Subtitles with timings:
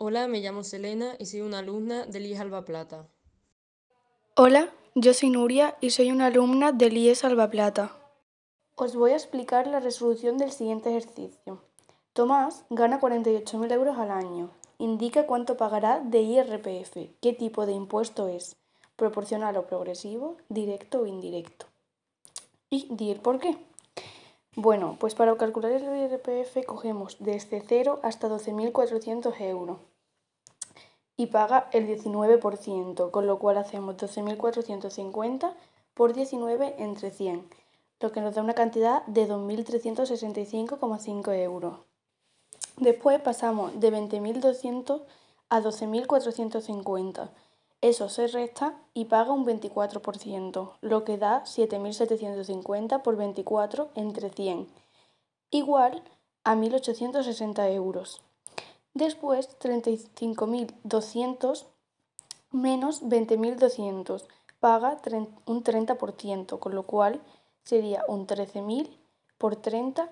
[0.00, 3.08] Hola, me llamo Selena y soy una alumna del IES Alba Plata.
[4.36, 7.90] Hola, yo soy Nuria y soy una alumna del IES Alba Plata.
[8.76, 11.64] Os voy a explicar la resolución del siguiente ejercicio.
[12.12, 14.50] Tomás gana 48.000 euros al año.
[14.78, 18.54] Indica cuánto pagará de IRPF, qué tipo de impuesto es,
[18.94, 21.66] proporcional o progresivo, directo o indirecto.
[22.70, 23.58] Y di el por qué.
[24.60, 29.78] Bueno, pues para calcular el IRPF cogemos desde 0 hasta 12.400 euros
[31.16, 35.54] y paga el 19%, con lo cual hacemos 12.450
[35.94, 37.48] por 19 entre 100,
[38.00, 41.78] lo que nos da una cantidad de 2.365,5 euros.
[42.78, 45.02] Después pasamos de 20.200
[45.50, 47.30] a 12.450.
[47.80, 54.66] Eso se resta y paga un 24%, lo que da 7.750 por 24 entre 100,
[55.50, 56.02] igual
[56.42, 58.20] a 1.860 euros.
[58.94, 61.66] Después, 35.200
[62.50, 64.24] menos 20.200
[64.58, 65.00] paga
[65.46, 67.22] un 30%, con lo cual
[67.62, 68.90] sería un 13.000
[69.38, 70.10] por 30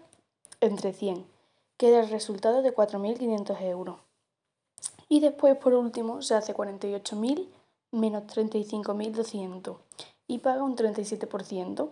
[0.61, 1.27] entre 100.
[1.77, 4.06] Queda el resultado de 4.500 euros.
[5.09, 7.49] Y después, por último, se hace 48.000
[7.93, 9.77] menos 35.200
[10.27, 11.91] y paga un 37%,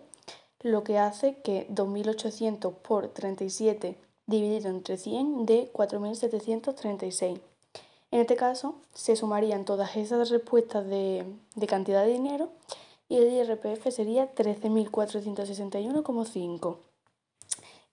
[0.61, 7.39] lo que hace que 2.800 por 37 dividido entre 100 de 4.736.
[8.11, 12.51] En este caso, se sumarían todas esas respuestas de, de cantidad de dinero
[13.07, 16.77] y el IRPF sería 13.461,5.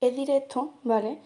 [0.00, 1.20] Es directo, ¿vale?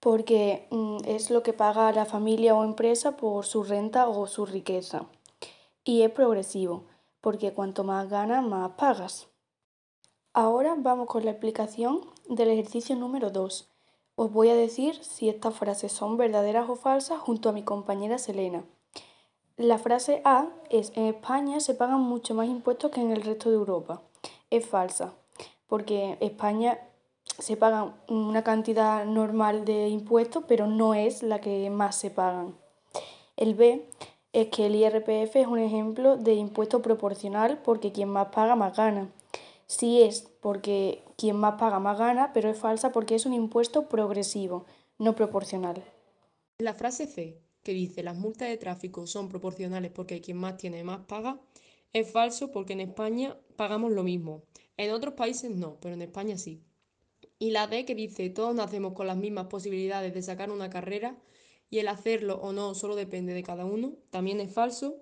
[0.00, 4.46] Porque mm, es lo que paga la familia o empresa por su renta o su
[4.46, 5.06] riqueza.
[5.84, 6.84] Y es progresivo,
[7.20, 9.28] porque cuanto más ganas, más pagas.
[10.32, 13.70] Ahora vamos con la explicación del ejercicio número 2,
[14.22, 18.18] os voy a decir si estas frases son verdaderas o falsas junto a mi compañera
[18.18, 18.64] Selena.
[19.56, 23.48] La frase A es en España se pagan mucho más impuestos que en el resto
[23.48, 24.02] de Europa.
[24.50, 25.14] Es falsa,
[25.68, 26.78] porque España
[27.40, 32.56] se pagan una cantidad normal de impuestos, pero no es la que más se pagan.
[33.36, 33.88] El B
[34.32, 38.76] es que el IRPF es un ejemplo de impuesto proporcional porque quien más paga más
[38.76, 39.10] gana.
[39.66, 43.88] Sí es porque quien más paga más gana, pero es falsa porque es un impuesto
[43.88, 44.66] progresivo,
[44.98, 45.82] no proporcional.
[46.58, 50.84] La frase C, que dice las multas de tráfico son proporcionales porque quien más tiene
[50.84, 51.40] más paga,
[51.92, 54.42] es falso porque en España pagamos lo mismo.
[54.76, 56.62] En otros países no, pero en España sí.
[57.42, 61.16] Y la D, que dice todos nacemos con las mismas posibilidades de sacar una carrera
[61.70, 64.96] y el hacerlo o no solo depende de cada uno, también es falso,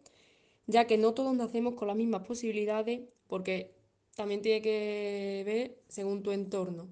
[0.68, 3.74] ya que no todos nacemos con las mismas posibilidades porque
[4.14, 6.86] también tiene que ver según tu entorno.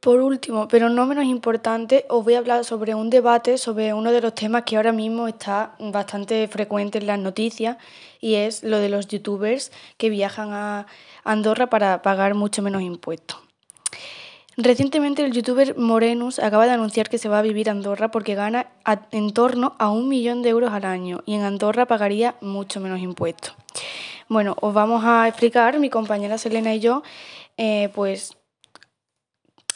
[0.00, 4.12] Por último, pero no menos importante, os voy a hablar sobre un debate sobre uno
[4.12, 7.78] de los temas que ahora mismo está bastante frecuente en las noticias
[8.20, 10.86] y es lo de los youtubers que viajan a
[11.24, 13.38] Andorra para pagar mucho menos impuestos.
[14.58, 18.34] Recientemente el youtuber Morenus acaba de anunciar que se va a vivir a Andorra porque
[18.34, 18.66] gana
[19.10, 23.00] en torno a un millón de euros al año y en Andorra pagaría mucho menos
[23.00, 23.54] impuestos.
[24.28, 27.02] Bueno, os vamos a explicar, mi compañera Selena y yo,
[27.56, 28.36] eh, pues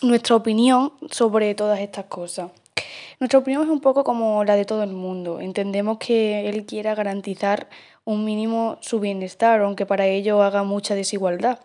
[0.02, 2.50] nuestra opinión sobre todas estas cosas.
[3.18, 5.40] Nuestra opinión es un poco como la de todo el mundo.
[5.40, 7.68] Entendemos que él quiera garantizar
[8.04, 11.60] un mínimo su bienestar, aunque para ello haga mucha desigualdad.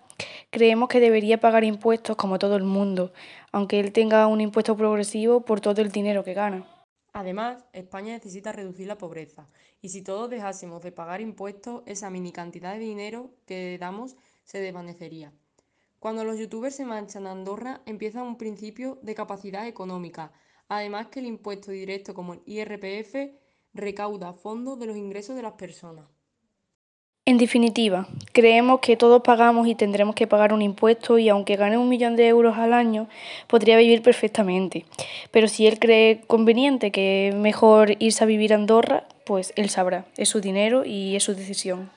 [0.49, 3.13] Creemos que debería pagar impuestos como todo el mundo,
[3.51, 6.67] aunque él tenga un impuesto progresivo por todo el dinero que gana.
[7.13, 9.49] Además, España necesita reducir la pobreza
[9.81, 14.59] y si todos dejásemos de pagar impuestos, esa mini cantidad de dinero que damos se
[14.59, 15.33] desvanecería.
[15.99, 20.31] Cuando los youtubers se marchan a Andorra, empieza un principio de capacidad económica,
[20.67, 23.15] además que el impuesto directo como el IRPF
[23.73, 26.05] recauda fondos de los ingresos de las personas.
[27.23, 31.77] En definitiva, creemos que todos pagamos y tendremos que pagar un impuesto y aunque gane
[31.77, 33.07] un millón de euros al año,
[33.45, 34.85] podría vivir perfectamente.
[35.29, 39.69] Pero si él cree conveniente que es mejor irse a vivir a Andorra, pues él
[39.69, 41.91] sabrá, es su dinero y es su decisión.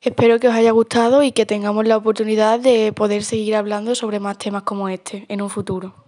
[0.00, 4.18] Espero que os haya gustado y que tengamos la oportunidad de poder seguir hablando sobre
[4.18, 6.01] más temas como este en un futuro.